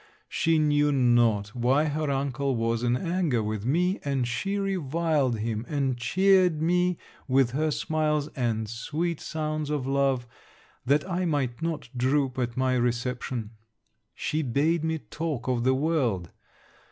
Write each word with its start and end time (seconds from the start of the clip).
She 0.29 0.57
knew 0.57 0.91
not 0.91 1.49
why 1.53 1.83
her 1.85 2.09
uncle 2.09 2.55
was 2.55 2.81
in 2.81 2.97
anger 2.97 3.43
with 3.43 3.67
me, 3.67 3.99
and 4.03 4.27
she 4.27 4.57
reviled 4.57 5.37
him 5.37 5.63
and 5.69 5.95
cheered 5.95 6.59
me 6.59 6.97
with 7.27 7.51
her 7.51 7.69
smiles, 7.69 8.27
and 8.29 8.67
sweet 8.67 9.21
sounds 9.21 9.69
of 9.69 9.85
love, 9.85 10.25
that 10.87 11.07
I 11.07 11.25
might 11.25 11.61
not 11.61 11.87
droop 11.95 12.39
at 12.39 12.57
my 12.57 12.73
reception. 12.77 13.51
She 14.15 14.41
bade 14.41 14.83
me 14.83 14.97
talk 14.97 15.47
of 15.47 15.63
the 15.63 15.75
world. 15.75 16.31